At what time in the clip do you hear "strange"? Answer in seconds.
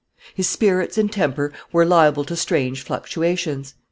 2.35-2.81